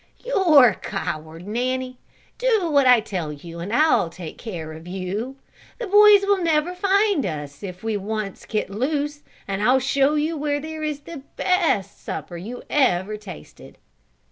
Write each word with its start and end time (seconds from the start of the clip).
"You're 0.25 0.63
a 0.69 0.73
coward, 0.75 1.45
Nanny. 1.47 1.99
Do 2.39 2.71
what 2.71 2.87
I 2.87 3.01
tell 3.01 3.31
you 3.31 3.59
and 3.59 3.71
I'll 3.71 4.09
take 4.09 4.39
care 4.39 4.71
of 4.73 4.87
you. 4.87 5.35
The 5.77 5.85
boys 5.85 6.23
will 6.23 6.41
never 6.43 6.73
find 6.73 7.23
us 7.23 7.61
if 7.61 7.83
we 7.83 7.95
once 7.97 8.47
get 8.47 8.71
loose 8.71 9.21
and 9.47 9.61
I'll 9.61 9.77
show 9.77 10.15
you 10.15 10.35
where 10.35 10.59
there 10.59 10.81
is 10.81 11.01
the 11.01 11.21
best 11.35 12.03
supper 12.03 12.35
you 12.35 12.63
ever 12.67 13.15
tasted." 13.15 13.77